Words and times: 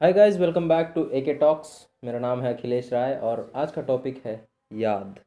Hi 0.00 0.12
guys 0.12 0.36
welcome 0.36 0.68
back 0.68 0.90
to 0.94 1.04
A 1.10 1.20
K 1.20 1.34
talks 1.34 1.68
मेरा 2.04 2.18
नाम 2.18 2.40
है 2.42 2.52
अखिलेश 2.54 2.92
राय 2.92 3.14
और 3.18 3.52
आज 3.56 3.70
का 3.72 3.82
टॉपिक 3.82 4.20
है 4.26 4.34
याद। 4.72 5.18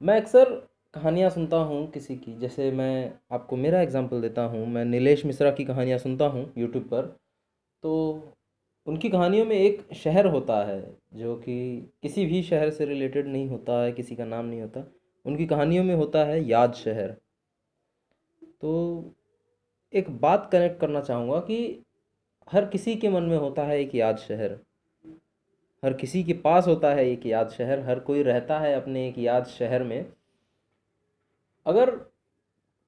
मैं 0.00 0.20
अक्सर 0.20 0.50
कहानियाँ 0.94 1.30
सुनता 1.30 1.56
हूँ 1.56 1.90
किसी 1.90 2.16
की। 2.16 2.36
जैसे 2.38 2.70
मैं 2.70 3.12
आपको 3.32 3.56
मेरा 3.56 3.80
एग्जांपल 3.80 4.20
देता 4.20 4.42
हूँ, 4.42 4.66
मैं 4.66 4.84
नीलेश 4.84 5.24
मिश्रा 5.26 5.50
की 5.50 5.64
कहानियाँ 5.64 5.98
सुनता 5.98 6.26
हूँ 6.26 6.52
यूट्यूब 6.58 6.84
पर। 6.84 7.06
तो 7.82 8.34
उनकी 8.86 9.08
कहानियों 9.08 9.46
में 9.46 9.56
एक 9.56 9.94
शहर 9.94 10.26
होता 10.26 10.62
है, 10.66 10.80
जो 11.14 11.36
कि 11.36 11.90
किसी 12.02 12.26
भी 12.26 12.42
शहर 12.42 12.70
से 12.70 12.84
रिलेटेड 12.84 13.28
नहीं 13.28 13.48
होता 13.48 13.82
है, 13.82 13.92
किसी 13.92 14.16
का 14.16 14.24
नाम 14.24 14.44
नहीं 14.44 14.60
होता। 14.60 14.84
उनकी 15.24 15.46
कहानियों 15.46 15.84
में 15.84 15.94
होता 15.94 16.24
है 16.24 16.42
याद 16.44 16.74
शहर। 16.74 17.16
तो 18.60 19.14
एक 19.92 20.10
बात 20.10 20.48
कनेक्ट 20.52 20.80
करना 20.80 21.00
चाहूँगा 21.00 21.40
कि 21.40 21.83
हर 22.48 22.64
किसी 22.66 22.94
के 22.96 23.08
मन 23.08 23.22
में 23.22 23.36
होता 23.38 23.62
है 23.62 23.80
एक 23.80 23.94
याद 23.94 24.16
शहर। 24.18 24.58
हर 25.82 25.92
किसी 25.92 26.22
के 26.24 26.32
पास 26.32 26.66
होता 26.66 26.92
है 26.94 27.08
एक 27.10 27.26
याद 27.26 27.50
शहर। 27.50 27.80
हर 27.80 28.00
कोई 28.00 28.22
रहता 28.22 28.58
है 28.60 28.74
अपने 28.74 29.06
एक 29.08 29.18
याद 29.18 29.44
शहर 29.46 29.82
में। 29.82 30.12
अगर 31.66 31.90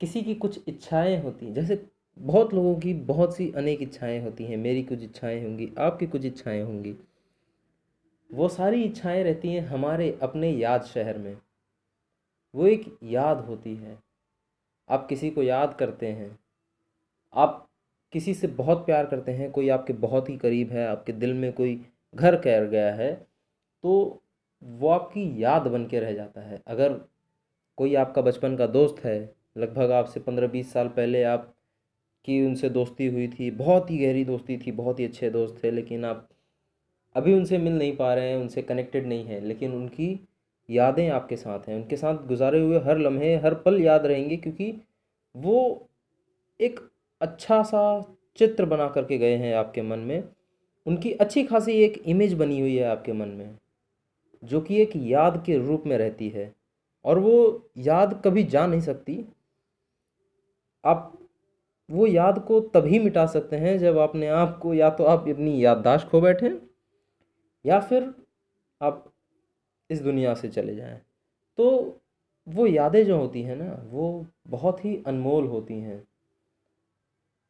किसी 0.00 0.22
की 0.22 0.34
कुछ 0.34 0.58
इच्छाएँ 0.68 1.20
होती 1.22 1.52
जैसे 1.52 1.86
बहुत 2.18 2.54
लोगों 2.54 2.74
की 2.76 2.94
बहुत 2.94 3.36
सी 3.36 3.50
अनेक 3.52 3.82
इच्छाएँ 3.82 4.20
होती 4.20 4.44
हैं, 4.44 4.56
मेरी 4.56 4.82
कुछ 4.82 5.02
इच्छाएँ 5.02 5.42
होंगी, 5.42 5.70
आपकी 5.78 6.06
कुछ 6.06 6.24
इच्छाएँ 6.24 6.62
होंगी, 6.62 6.94
वो 8.30 8.48
सारी 8.48 8.82
इच्छाएँ 8.82 9.22
रहती 9.24 9.48
हैं 9.48 9.66
हमारे 9.66 10.18
अपने 10.22 10.50
याद 10.50 10.82
शहर 10.84 11.18
में। 11.18 11.36
वो 12.54 12.66
एक 12.66 12.98
याद 13.02 13.40
होती 13.40 13.74
है। 13.76 13.98
आप 14.88 15.06
किसी 15.08 15.30
को 15.30 15.42
याद 15.42 15.74
करते 15.74 16.06
हैं, 16.06 16.38
आप 17.34 17.65
किसी 18.16 18.34
से 18.34 18.46
बहुत 18.48 18.84
प्यार 18.86 19.06
करते 19.06 19.32
हैं, 19.32 19.50
कोई 19.50 19.68
आपके 19.68 19.92
बहुत 19.92 20.28
ही 20.28 20.36
करीब 20.38 20.70
है, 20.72 20.86
आपके 20.86 21.12
दिल 21.14 21.34
में 21.34 21.52
कोई 21.52 21.80
घर 22.14 22.36
कर 22.36 22.66
गया 22.66 22.92
है 22.94 23.12
तो 23.84 24.22
वो 24.62 24.88
आपकी 24.88 25.24
याद 25.42 25.66
बन 25.68 25.84
के 25.86 26.00
रह 26.00 26.12
जाता 26.12 26.40
है। 26.40 26.60
अगर 26.66 26.92
कोई 27.78 27.94
आपका 27.94 28.22
बचपन 28.22 28.56
का 28.56 28.66
दोस्त 28.68 29.04
है, 29.04 29.18
लगभग 29.58 29.90
आपसे 29.92 30.20
पंद्रह 30.20 30.48
बीस 30.48 30.72
साल 30.72 30.88
पहले 30.88 31.22
आप 31.24 31.52
की 32.24 32.40
उनसे 32.46 32.68
दोस्ती 32.70 33.06
हुई 33.06 33.28
थी, 33.28 33.50
बहुत 33.50 33.90
ही 33.90 33.98
गहरी 33.98 34.24
दोस्ती 34.24 34.56
थी, 34.58 34.72
बहुत 34.72 35.00
ही 35.00 35.04
अच्छे 35.04 35.30
दोस्त 35.30 35.62
थे, 35.64 35.70
लेकिन 35.70 36.04
आप 36.04 36.28
अभी 37.14 37.34
उनसे 37.34 37.58
मिल 37.58 37.78
नहीं 37.78 37.96
पा 37.96 38.12
रहे 38.14 38.30
हैं, 38.30 38.36
उनसे 38.36 38.62
कनेक्टेड 38.62 39.06
नहीं 39.06 39.24
है, 39.24 39.40
लेकिन 39.40 39.74
उनकी 39.74 40.08
यादें 40.68 41.08
आपके 41.10 41.36
साथ 41.36 41.68
हैं। 41.68 41.76
उनके 41.76 41.96
साथ 41.96 42.26
गुजारे 42.26 42.60
हुए 42.60 42.80
हर 42.80 42.98
लम्हे, 42.98 43.34
हर 43.36 43.54
पल 43.56 43.80
याद 43.82 44.06
रहेंगे, 44.06 44.36
क्योंकि 44.36 44.72
वो 45.34 45.88
एक 46.60 46.80
अच्छा 47.20 47.62
सा 47.62 47.82
चित्र 48.36 48.64
बना 48.64 48.88
करके 48.88 49.18
गए 49.18 49.36
हैं 49.36 49.54
आपके 49.54 49.82
मन 49.82 49.98
में। 49.98 50.22
उनकी 50.86 51.12
अच्छी 51.12 51.42
खासी 51.44 51.72
एक 51.74 51.96
इमेज 52.06 52.32
बनी 52.34 52.60
हुई 52.60 52.76
है 52.76 52.84
आपके 52.84 53.12
मन 53.12 53.28
में, 53.28 53.56
जो 54.42 54.60
कि 54.60 54.80
एक 54.82 54.90
याद 54.96 55.42
के 55.46 55.56
रूप 55.58 55.84
में 55.86 55.96
रहती 55.98 56.28
है। 56.28 56.52
और 57.04 57.18
वो 57.18 57.68
याद 57.78 58.20
कभी 58.24 58.42
जा 58.44 58.66
नहीं 58.66 58.80
सकती। 58.80 59.24
आप 60.84 61.12
वो 61.88 62.06
याद 62.06 62.38
को 62.38 62.60
तभी 62.74 62.98
मिटा 62.98 63.26
सकते 63.26 63.56
हैं 63.56 63.78
जब 63.78 63.96
अपने 63.96 64.28
आप 64.28 64.58
को 64.62 64.74
या 64.74 64.90
तो 64.90 65.04
आप 65.04 65.28
अपनी 65.28 65.64
याददाश्त 65.64 66.08
खो 66.08 66.20
बैठें, 66.20 66.50
या 67.64 67.78
फिर 67.80 68.12
आप 68.80 69.04
इस 69.90 70.00
दुनिया 70.00 70.34
से 70.34 70.48
चले 70.48 70.74
जाएँ। 70.76 71.00
तो 71.58 72.00
वो 72.46 72.66
यादें 72.66 73.04
जो 73.04 73.18
होती 73.18 73.42
हैं 73.42 73.56
ना, 73.56 73.82
वो 73.86 74.26
बहुत 74.48 74.84
ही 74.84 74.96
अनमोल 75.06 75.46
होती 75.46 75.74
हैं। 75.74 76.02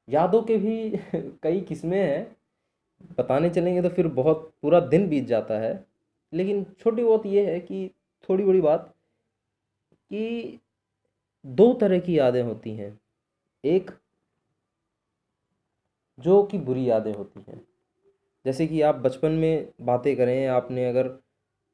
यादों 0.08 0.42
के 0.42 0.56
भी 0.56 0.90
कई 1.42 1.60
किस्में 1.60 2.02
हैं। 2.02 2.36
बताने 3.18 3.50
चलेंगे 3.50 3.82
तो 3.82 3.88
फिर 3.88 4.08
बहुत 4.08 4.54
पूरा 4.62 4.80
दिन 4.80 5.08
बीत 5.08 5.24
जाता 5.24 5.58
है। 5.58 5.86
लेकिन 6.32 6.64
छोटी 6.80 7.02
बहुत 7.02 7.26
ये 7.26 7.54
है 7.54 7.60
कि 7.60 7.90
थोड़ी 8.28 8.44
बड़ी 8.44 8.60
बात 8.60 8.94
कि 10.10 10.60
दो 11.46 11.74
तरह 11.74 11.98
की 11.98 12.18
यादें 12.18 12.42
होती 12.42 12.70
हैं। 12.70 13.00
एक, 13.64 13.90
जो 16.18 16.42
कि 16.42 16.58
बुरी 16.58 16.90
यादें 16.90 17.12
होती 17.14 17.44
हैं। 17.48 17.60
जैसे 18.44 18.66
कि 18.66 18.80
आप 18.80 18.94
बचपन 18.94 19.32
में 19.32 19.72
बातें 19.80 20.16
करें, 20.16 20.46
आपने 20.46 20.88
अगर 20.88 21.08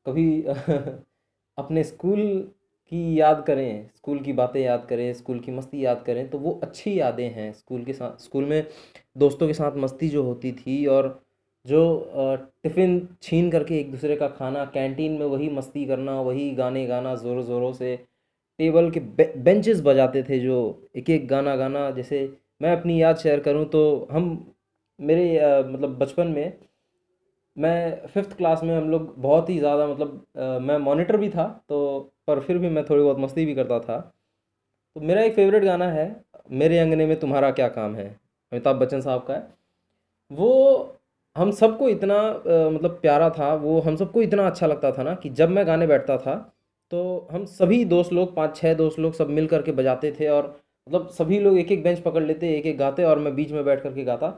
कभी 0.07 0.43
अपने 1.59 1.85
स्कूल 1.85 2.51
की 2.93 3.21
याद 3.21 3.43
करें 3.47 3.89
स्कूल 3.97 4.19
की 4.21 4.33
बातें 4.33 4.61
याद 4.61 4.87
करें 4.89 5.13
स्कूल 5.15 5.39
की 5.41 5.53
मस्ती 5.53 5.85
याद 5.85 6.03
करें 6.07 6.29
तो 6.31 6.39
वो 6.39 6.51
अच्छी 6.63 6.99
यादें 6.99 7.29
हैं। 7.31 7.53
स्कूल 7.53 7.85
के 7.85 7.93
साथ 7.93 8.23
स्कूल 8.23 8.45
में 8.45 8.67
दोस्तों 9.19 9.47
के 9.47 9.55
साथ 9.55 9.77
मस्ती 9.77 10.09
जो 10.09 10.23
होती 10.23 10.53
थी 10.53 10.85
और 10.87 11.09
जो 11.67 11.83
टिफ़िन 12.63 13.09
छीन 13.23 13.51
करके 13.51 13.79
एक 13.81 13.91
दूसरे 13.91 14.17
का 14.17 14.29
खाना 14.29 14.65
कैंटीन 14.65 15.13
में 15.13 15.27
वही 15.27 15.49
मस्ती 15.51 15.85
करना 15.87 16.21
वही 16.21 16.51
गाने 16.55 16.87
गाना 16.87 17.15
ज़ोरों 17.15 17.43
ज़ोरों 17.43 17.73
से 17.73 17.97
टेबल 18.59 18.91
के 18.91 19.01
बे, 19.01 19.33
बेंचेस 19.39 19.81
बजाते 19.81 20.23
थे 20.23 20.39
जो 20.39 20.59
एक 20.97 21.11
एक 21.11 21.27
गाना 21.29 21.57
गाना 21.57 21.91
जैसे 21.91 22.19
मैं 22.63 22.77
अपनी 22.77 23.01
याद 23.03 23.17
शेयर 23.17 23.41
करूँ 23.41 23.65
तो 23.67 24.09
हम 24.11 24.29
मेरे 24.99 25.39
आ, 25.39 25.61
मतलब 25.61 25.99
बचपन 25.99 26.27
में 26.27 26.53
मैं 27.57 28.07
फिफ्थ 28.09 28.37
क्लास 28.37 28.63
में 28.65 28.77
हम 28.77 28.89
लोग 28.91 29.15
बहुत 29.19 29.51
ही 29.51 29.59
ज़्यादा 29.59 29.87
मतलब 29.87 30.25
आ, 30.39 30.59
मैं 30.59 30.79
मॉनिटर 30.81 31.17
भी 31.17 31.29
था 31.31 31.47
तो 31.69 31.79
पर 32.27 32.41
फिर 32.41 32.59
भी 32.59 32.69
मैं 32.71 32.85
थोड़ी 32.85 33.03
बहुत 33.03 33.19
मस्ती 33.21 33.45
भी 33.47 33.55
करता 33.55 33.79
था। 33.81 33.99
तो 34.97 35.01
मेरा 35.01 35.23
एक 35.23 35.35
फेवरेट 35.35 35.65
गाना 35.65 35.87
है 35.89 36.05
मेरे 36.53 36.79
अंगने 36.79 37.07
में 37.07 37.19
तुम्हारा 37.21 37.51
क्या 37.53 37.69
काम 37.71 37.95
है? 37.95 38.07
अमिताभ 38.53 38.77
बच्चन 38.77 39.01
साहब 39.01 39.25
का 39.25 39.35
है। 39.35 39.47
वो 40.31 40.99
हम 41.37 41.51
सबको 41.53 41.89
इतना 41.89 42.15
आ, 42.15 42.69
मतलब 42.71 42.99
प्यारा 43.03 43.29
था 43.31 43.55
वो 43.57 43.79
हम 43.81 43.97
सबको 43.97 44.23
इतना 44.23 44.47
अच्छा 44.47 44.67
लगता 44.67 44.91
था 44.93 45.03
ना 45.03 45.15
कि 45.15 45.31
जब 45.31 45.51
मैं 45.51 45.67
गाने 45.67 45.87
बैठता 45.87 46.17
था 46.19 46.35
तो 46.93 47.29
हम 47.33 47.45
सभी 47.47 47.85
दोस्त 47.87 48.13
लोग 48.13 48.35
पाँच 48.37 48.57
छः 48.57 48.75
दोस्त 48.75 48.99
लोग 48.99 49.15
सब 49.15 49.29
मिल 49.31 49.47
करके 49.47 49.73
बजाते 49.73 50.11
थे 50.21 50.29
और 50.29 50.47
मतलब 50.87 51.09
सभी 51.11 51.39
लोग 51.41 51.59
एक 51.59 51.71
एक 51.73 51.83
बेंच 51.83 52.01
पकड़ 52.01 52.23
लेते 52.23 52.53
एक 52.57 52.67
एक 52.67 52.79
गाते 52.79 53.05
और 53.05 53.19
मैं 53.19 53.35
बीच 53.35 53.53
में 53.53 53.65
बैठ 53.65 53.83
करके 53.83 54.05
गाता। 54.05 54.29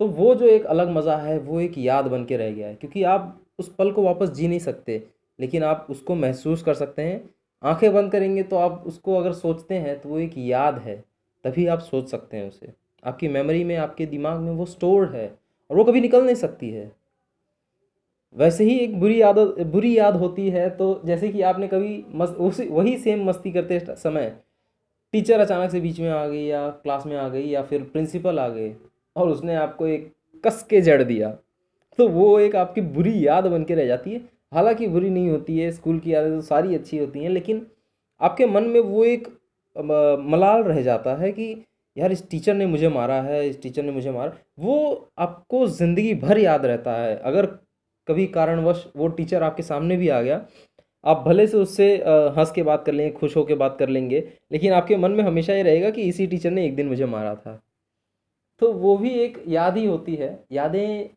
तो 0.00 0.06
वो 0.08 0.34
जो 0.34 0.46
एक 0.46 0.64
अलग 0.66 0.90
मज़ा 0.90 1.16
है, 1.16 1.38
वो 1.38 1.60
एक 1.60 1.78
याद 1.78 2.06
बन 2.06 2.24
के 2.24 2.36
रह 2.36 2.50
गया 2.50 2.68
है। 2.68 2.74
क्योंकि 2.74 3.02
आप 3.04 3.36
उस 3.58 3.72
पल 3.74 3.90
को 3.92 4.02
वापस 4.02 4.30
जी 4.30 4.48
नहीं 4.48 4.58
सकते, 4.58 5.02
लेकिन 5.38 5.62
आप 5.64 5.86
उसको 5.90 6.14
महसूस 6.14 6.62
कर 6.62 6.74
सकते 6.74 7.02
हैं। 7.02 7.28
आँखें 7.62 7.92
बंद 7.94 8.12
करेंगे 8.12 8.42
तो 8.42 8.56
आप 8.56 8.84
उसको 8.86 9.16
अगर 9.16 9.32
सोचते 9.32 9.74
हैं 9.76 9.98
तो 10.00 10.08
वो 10.08 10.18
एक 10.18 10.38
याद 10.38 10.78
है, 10.78 10.96
तभी 11.44 11.66
आप 11.66 11.80
सोच 11.80 12.08
सकते 12.08 12.36
हैं 12.36 12.48
उसे। 12.48 12.72
आपकी 13.02 13.28
मेमोरी 13.28 13.64
में, 13.64 13.76
आपके 13.76 14.06
दिमाग 14.06 14.40
में 14.40 14.52
वो 14.52 14.66
स्टोर 14.66 15.06
है 15.06 15.26
और 15.70 15.76
वो 15.76 15.84
कभी 15.84 16.00
निकल 16.00 16.24
नहीं 16.24 16.34
सकती 16.36 16.70
है। 16.70 16.90
वैसे 18.36 18.64
ही 18.64 18.78
एक 18.78 18.98
बुरी 19.00 19.20
आदत 19.22 19.60
बुरी 19.66 19.96
याद 19.98 20.16
होती 20.16 20.48
है 20.50 20.68
तो 20.70 21.00
जैसे 21.04 21.28
कि 21.28 21.42
आपने 21.42 21.68
कभी 21.68 22.04
मस्त 22.14 22.34
उसी, 22.34 22.66
वही 22.66 22.96
सेम 22.98 23.24
मस्ती 23.24 23.52
करते 23.52 23.80
समय 23.96 24.36
टीचर 25.14 25.40
अचानक 25.40 25.70
से 25.70 25.80
बीच 25.80 26.00
में 26.00 26.10
आ 26.10 26.26
गई 26.26 26.44
या 26.44 26.68
क्लास 26.68 27.06
में 27.06 27.16
आ 27.16 27.28
गई 27.28 27.48
या 27.48 27.62
फिर 27.62 27.82
प्रिंसिपल 27.82 28.38
आ 28.38 28.48
गए। 28.48 28.74
और 29.16 29.28
उसने 29.28 29.54
आपको 29.56 29.86
एक 29.86 30.10
कस 30.44 30.62
के 30.70 30.80
जड़ 30.80 31.02
दिया। 31.02 31.28
तो 31.98 32.08
वो 32.08 32.38
एक 32.40 32.56
आपकी 32.56 32.80
बुरी 32.80 33.26
याद 33.26 33.46
बन 33.46 33.64
के 33.64 33.74
रह 33.74 33.86
जाती 33.86 34.12
है। 34.12 34.20
हालाँकि 34.52 34.86
बुरी 34.88 35.10
नहीं 35.10 35.30
होती 35.30 35.58
है, 35.58 35.70
स्कूल 35.72 35.98
की 35.98 36.14
यादें 36.14 36.30
तो 36.30 36.40
सारी 36.42 36.74
अच्छी 36.74 36.98
होती 36.98 37.20
हैं, 37.20 37.30
लेकिन 37.30 37.66
आपके 38.20 38.46
मन 38.46 38.64
में 38.64 38.80
वो 38.80 39.04
एक 39.06 39.28
मलाल 39.76 40.62
रह 40.62 40.80
जाता 40.82 41.14
है 41.16 41.30
कि 41.32 41.54
यार 41.96 42.12
इस 42.12 42.28
टीचर 42.30 42.54
ने 42.54 42.66
मुझे 42.66 42.88
मारा 42.88 43.20
है, 43.22 43.48
इस 43.48 43.60
टीचर 43.62 43.82
ने 43.82 43.92
मुझे 43.92 44.10
मारा। 44.10 44.32
वो 44.58 45.08
आपको 45.18 45.66
ज़िंदगी 45.68 46.14
भर 46.16 46.38
याद 46.38 46.66
रहता 46.66 46.94
है। 46.96 47.16
अगर 47.16 47.46
कभी 48.08 48.26
कारणवश 48.28 48.86
वो 48.96 49.08
टीचर 49.10 49.42
आपके 49.42 49.62
सामने 49.62 49.96
भी 49.96 50.08
आ 50.08 50.20
गया, 50.22 50.44
आप 51.04 51.22
भले 51.26 51.46
से 51.46 51.56
उससे 51.56 51.94
हंस 52.36 52.52
के 52.52 52.62
बात 52.62 52.84
कर 52.86 52.92
लेंगे, 52.92 53.10
खुश 53.12 53.36
होकर 53.36 53.54
बात 53.56 53.76
कर 53.78 53.88
लेंगे, 53.88 54.22
लेकिन 54.52 54.72
आपके 54.72 54.96
मन 54.96 55.10
में 55.10 55.24
हमेशा 55.24 55.54
ये 55.54 55.62
रहेगा 55.62 55.90
कि 55.90 56.02
इसी 56.02 56.26
टीचर 56.26 56.50
ने 56.50 56.64
एक 56.66 56.76
दिन 56.76 56.88
मुझे 56.88 57.06
मारा 57.06 57.34
था। 57.34 57.60
तो 58.60 58.72
वो 58.72 58.96
भी 58.96 59.10
एक 59.10 59.44
याद 59.48 59.76
ही 59.76 59.86
होती 59.86 60.14
है। 60.14 60.44
यादें 60.52 61.08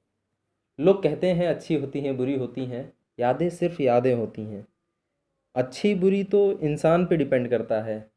लोग 0.79 1.03
कहते 1.03 1.27
हैं, 1.27 1.47
अच्छी 1.47 1.75
होती 1.75 2.01
हैं, 2.01 2.18
बुरी 2.18 2.35
होती 2.35 2.65
हैं। 2.65 2.94
यादें 3.19 3.50
सिर्फ़ 3.50 3.81
यादें 3.81 4.15
होती 4.15 4.41
हैं। 4.41 4.68
अच्छी, 5.56 5.95
बुरी 5.95 6.23
तो 6.23 6.59
इंसान 6.59 7.06
पे 7.06 7.18
डिपेंड 7.18 7.50
करता 7.50 7.81
है। 7.81 8.12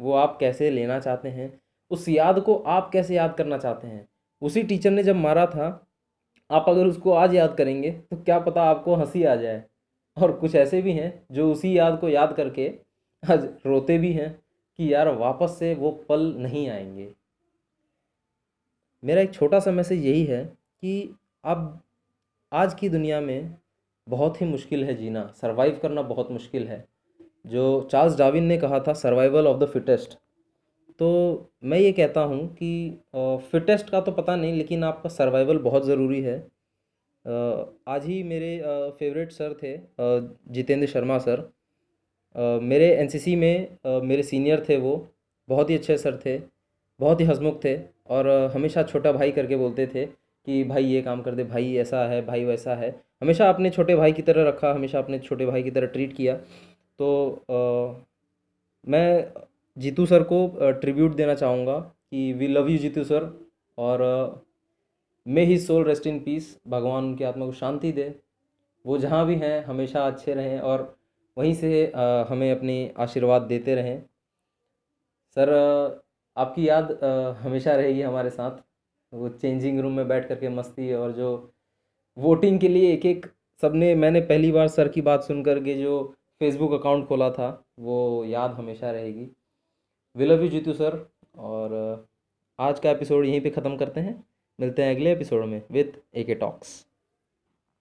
वो 0.00 0.12
आप 0.12 0.36
कैसे 0.40 0.70
लेना 0.70 1.00
चाहते 1.00 1.28
हैं, 1.28 1.60
उस 1.90 2.08
याद 2.08 2.40
को 2.40 2.54
आप 2.54 2.90
कैसे 2.92 3.16
याद 3.16 3.34
करना 3.34 3.58
चाहते 3.58 3.86
हैं? 3.86 4.08
उसी 4.42 4.62
टीचर 4.62 4.90
ने 4.90 5.02
जब 5.02 5.16
मारा 5.16 5.46
था, 5.46 5.86
आप 6.50 6.64
अगर 6.68 6.86
उसको 6.86 7.12
आज 7.12 7.34
याद 7.34 7.56
करेंगे 7.56 7.90
तो 7.90 8.16
क्या 8.16 8.38
पता 8.38 8.62
आपको 8.62 8.94
हँसी 8.94 9.24
आ 9.24 9.36
जाए। 9.36 9.64
और 10.16 10.32
कुछ 10.32 10.54
ऐसे 10.54 10.82
भी 10.82 10.92
हैं, 10.92 11.26
जो 11.32 11.52
उसी 11.52 11.78
याद 11.78 12.00
को 12.00 12.08
याद 12.08 12.32
करके 12.32 12.72
आज 13.30 13.44
रोते 13.66 13.98
भी 13.98 14.12
हैं 14.12 14.42
कि 14.78 14.94
यार 14.94 15.08
वापस 15.08 15.56
से 15.58 15.74
वो 15.74 15.90
पल 15.90 16.34
नहीं 16.38 16.68
आएँगे। 16.68 17.12
मेरा 19.02 19.20
एक 19.20 19.32
छोटा 19.34 19.58
सा 19.60 19.70
मैसेज 19.72 20.04
यही 20.06 20.24
है 20.24 20.44
कि 20.44 21.14
अब 21.44 21.80
आज 22.52 22.74
की 22.74 22.88
दुनिया 22.88 23.20
में 23.20 23.54
बहुत 24.06 24.40
ही 24.40 24.46
मुश्किल 24.46 24.84
है 24.84 24.94
जीना। 24.94 25.26
सरवाइव 25.36 25.78
करना 25.82 26.02
बहुत 26.04 26.30
मुश्किल 26.30 26.66
है। 26.68 26.84
जो 27.46 27.88
चार्ल्स 27.92 28.16
डाविन 28.18 28.44
ने 28.44 28.58
कहा 28.58 28.78
था 28.80 28.92
सर्वाइवल 28.94 29.46
ऑफ़ 29.46 29.58
द 29.58 29.66
फिटेस्ट 29.68 30.16
तो 31.00 31.08
मैं 31.64 31.78
ये 31.78 31.92
कहता 31.92 32.20
हूँ 32.22 32.46
कि 32.54 32.98
फिटेस्ट 33.50 33.90
का 33.90 34.00
तो 34.00 34.12
पता 34.12 34.36
नहीं, 34.36 34.52
लेकिन 34.52 34.84
आपका 34.84 35.08
सर्वाइवल 35.08 35.58
बहुत 35.58 35.86
ज़रूरी 35.86 36.20
है। 36.22 36.36
आज 37.88 38.04
ही 38.06 38.22
मेरे 38.22 38.58
फेवरेट 38.98 39.32
सर 39.32 39.54
थे 39.62 39.76
जितेंद्र 40.52 40.86
शर्मा 40.88 41.18
सर 41.18 41.50
मेरे 42.62 42.92
एनसीसी 42.92 43.36
में 43.36 43.78
मेरे 44.02 44.22
सीनियर 44.22 44.64
थे 44.68 44.76
वो, 44.76 44.94
बहुत 45.48 45.70
ही 45.70 45.74
अच्छे 45.74 45.96
सर 45.98 46.20
थे। 46.26 46.38
बहुत 47.00 47.20
ही 47.20 47.24
हंसमुख 47.26 47.64
थे 47.64 47.76
और 48.08 48.28
हमेशा 48.54 48.82
छोटा 48.82 49.12
भाई 49.12 49.32
करके 49.32 49.56
बोलते 49.56 49.86
थे 49.86 50.04
कि 50.06 50.62
भाई 50.64 50.84
ये 50.84 51.02
काम 51.02 51.22
कर 51.22 51.34
दे 51.34 51.44
भाई 51.44 51.74
ऐसा 51.76 52.04
है 52.08 52.24
भाई 52.26 52.44
वैसा 52.44 52.74
है। 52.74 52.90
हमेशा 53.22 53.48
अपने 53.48 53.70
छोटे 53.70 53.96
भाई 53.96 54.12
की 54.12 54.22
तरह 54.22 54.48
रखा 54.48 54.72
हमेशा 54.74 54.98
अपने 54.98 55.18
छोटे 55.18 55.46
भाई 55.46 55.62
की 55.62 55.70
तरह 55.70 55.86
ट्रीट 55.86 56.16
किया। 56.16 56.34
तो 56.98 57.08
आ, 57.50 58.02
मैं 58.84 59.32
जीतू 59.76 60.06
सर 60.06 60.22
को 60.22 60.46
ट्रिब्यूट 60.80 61.14
देना 61.14 61.34
चाहूँगा 61.34 61.78
कि 61.78 62.32
we 62.32 62.48
love 62.48 62.68
you 62.68 62.78
Jeetu 62.78 63.04
sir 63.04 63.30
और 63.78 64.00
may 65.26 65.44
he 65.44 65.58
soul 65.58 65.84
rest 65.84 66.06
in 66.06 66.18
peace 66.20 66.56
भगवान 66.68 67.04
उनकी 67.04 67.24
आत्मा 67.24 67.46
को 67.46 67.52
शांति 67.52 67.92
दे। 67.92 68.14
वो 68.84 68.98
जहाँ 68.98 69.24
भी 69.26 69.34
हैं 69.36 69.64
हमेशा 69.64 70.06
अच्छे 70.06 70.34
रहें 70.34 70.58
और 70.60 70.94
वहीं 71.36 71.54
से 71.54 71.86
आ, 71.86 72.24
हमें 72.24 72.50
अपनी 72.52 72.90
आशीर्वाद 72.98 73.42
देते 73.42 73.74
रहें। 73.74 74.00
सर 75.36 75.50
आपकी 76.36 76.68
याद 76.68 76.92
हमेशा 77.42 77.74
रहेगी 77.74 78.02
हमारे 78.02 78.30
साथ। 78.30 78.62
वो 79.12 79.28
चेंजिंग 79.30 79.80
रूम 79.80 79.92
में 79.92 80.08
बैठ 80.08 80.28
करके 80.28 80.48
मस्ती 80.48 80.92
और 80.94 81.12
जो 81.12 81.30
वोटिंग 82.16 82.58
के 82.60 82.68
लिए 82.68 82.92
एक 82.92 83.06
एक 83.06 83.26
सबने, 83.62 83.94
मैंने 83.94 84.20
पहली 84.22 84.52
बार 84.52 84.68
सर 84.68 84.88
की 84.88 85.00
बात 85.02 85.22
सुन 85.22 85.42
करके 85.44 85.74
जो 85.74 86.02
फेसबुक 86.40 86.72
अकाउंट 86.72 87.06
खोला 87.08 87.30
था, 87.30 87.64
वो 87.78 88.24
याद 88.24 88.50
हमेशा 88.52 88.90
रहेगी। 88.90 89.28
Will 90.16 90.32
love 90.32 90.42
you 90.42 90.48
Jeetu 90.48 90.72
sir 90.72 90.98
और 91.38 92.06
आज 92.58 92.80
का 92.80 92.90
एपिसोड 92.90 93.24
यहीं 93.26 93.40
पे 93.40 93.50
ख़त्म 93.50 93.76
करते 93.76 94.00
हैं। 94.00 94.22
मिलते 94.58 94.82
हैं 94.82 94.94
अगले 94.94 95.12
एपिसोड 95.12 95.44
में 95.44 95.62
विथ 95.72 96.00
ए 96.14 96.24
के 96.24 96.34
टॉक्स 96.34 96.74